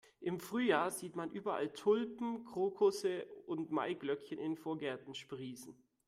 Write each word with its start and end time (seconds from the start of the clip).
Im 0.19 0.39
Frühjahr 0.39 0.89
sieht 0.89 1.15
man 1.15 1.29
überall 1.29 1.71
Tulpen, 1.73 2.43
Krokusse 2.43 3.23
und 3.45 3.69
Maiglöckchen 3.69 4.39
in 4.39 4.53
den 4.53 4.57
Vorgärten 4.57 5.13
sprießen. 5.13 5.75